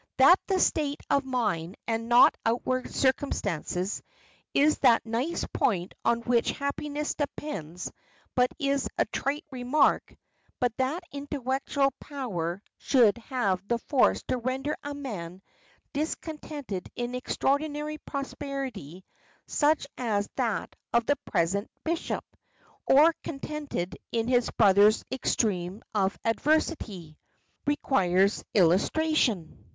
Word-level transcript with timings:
That 0.17 0.39
the 0.47 0.59
state 0.59 0.99
of 1.11 1.21
the 1.21 1.29
mind, 1.29 1.75
and 1.87 2.09
not 2.09 2.33
outward 2.43 2.89
circumstances, 2.89 4.01
is 4.51 4.79
the 4.79 4.99
nice 5.05 5.45
point 5.53 5.93
on 6.03 6.21
which 6.23 6.49
happiness 6.57 7.13
depends 7.13 7.85
is 8.57 8.81
but 8.89 8.97
a 8.97 9.05
trite 9.13 9.45
remark; 9.51 10.15
but 10.59 10.75
that 10.77 11.03
intellectual 11.11 11.91
power 11.99 12.63
should 12.79 13.19
have 13.19 13.61
the 13.67 13.77
force 13.77 14.23
to 14.29 14.37
render 14.39 14.75
a 14.81 14.95
man 14.95 15.43
discontented 15.93 16.89
in 16.95 17.13
extraordinary 17.13 17.99
prosperity, 17.99 19.05
such 19.45 19.85
as 19.99 20.27
that 20.35 20.75
of 20.91 21.05
the 21.05 21.15
present 21.25 21.69
bishop, 21.83 22.25
or 22.87 23.13
contented 23.23 23.99
in 24.11 24.27
his 24.27 24.49
brother's 24.49 25.05
extreme 25.11 25.83
of 25.93 26.17
adversity, 26.25 27.19
requires 27.67 28.43
illustration. 28.55 29.63